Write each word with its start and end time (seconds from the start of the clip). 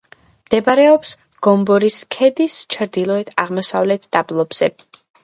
მდებარეობს 0.45 1.11
გომბორის 1.47 1.97
ქედის 2.15 2.55
ჩრდილო-აღმოსავლეთ 2.77 4.09
დაბოლოებაზე. 4.19 4.71